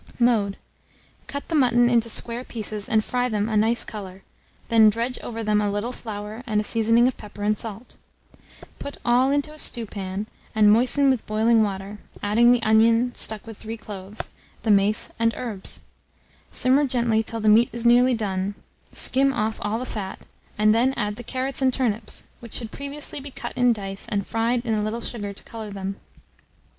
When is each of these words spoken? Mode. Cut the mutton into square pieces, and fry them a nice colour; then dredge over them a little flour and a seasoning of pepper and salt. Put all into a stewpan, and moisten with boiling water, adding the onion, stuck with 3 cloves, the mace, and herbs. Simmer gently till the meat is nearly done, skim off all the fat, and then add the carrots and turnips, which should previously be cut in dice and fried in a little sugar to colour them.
Mode. 0.17 0.57
Cut 1.27 1.47
the 1.47 1.53
mutton 1.53 1.87
into 1.87 2.09
square 2.09 2.43
pieces, 2.43 2.89
and 2.89 3.05
fry 3.05 3.29
them 3.29 3.47
a 3.47 3.55
nice 3.55 3.83
colour; 3.83 4.23
then 4.67 4.89
dredge 4.89 5.19
over 5.19 5.43
them 5.43 5.61
a 5.61 5.69
little 5.69 5.91
flour 5.91 6.41
and 6.47 6.59
a 6.59 6.63
seasoning 6.63 7.07
of 7.07 7.17
pepper 7.17 7.43
and 7.43 7.55
salt. 7.55 7.97
Put 8.79 8.97
all 9.05 9.29
into 9.29 9.53
a 9.53 9.59
stewpan, 9.59 10.25
and 10.55 10.71
moisten 10.73 11.11
with 11.11 11.23
boiling 11.27 11.61
water, 11.61 11.99
adding 12.23 12.51
the 12.51 12.63
onion, 12.63 13.13
stuck 13.13 13.45
with 13.45 13.59
3 13.59 13.77
cloves, 13.77 14.31
the 14.63 14.71
mace, 14.71 15.11
and 15.19 15.35
herbs. 15.37 15.81
Simmer 16.49 16.87
gently 16.87 17.21
till 17.21 17.39
the 17.39 17.47
meat 17.47 17.69
is 17.71 17.85
nearly 17.85 18.15
done, 18.15 18.55
skim 18.91 19.31
off 19.31 19.59
all 19.61 19.77
the 19.77 19.85
fat, 19.85 20.17
and 20.57 20.73
then 20.73 20.95
add 20.97 21.15
the 21.15 21.23
carrots 21.23 21.61
and 21.61 21.71
turnips, 21.71 22.23
which 22.39 22.53
should 22.55 22.71
previously 22.71 23.19
be 23.19 23.29
cut 23.29 23.55
in 23.55 23.71
dice 23.71 24.07
and 24.09 24.25
fried 24.25 24.65
in 24.65 24.73
a 24.73 24.81
little 24.81 25.01
sugar 25.01 25.31
to 25.31 25.43
colour 25.43 25.69
them. 25.69 25.97